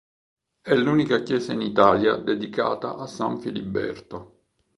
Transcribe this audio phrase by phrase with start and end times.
[0.63, 4.45] È l'unica chiesa in Italia dedicata a San Filiberto.